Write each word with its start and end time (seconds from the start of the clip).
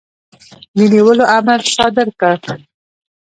د 0.77 0.79
نیولو 0.93 1.25
امر 1.37 1.61
صادر 1.75 2.07
کړ. 2.21 2.37